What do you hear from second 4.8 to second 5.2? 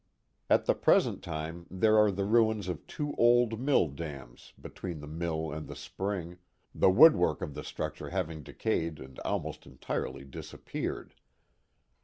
the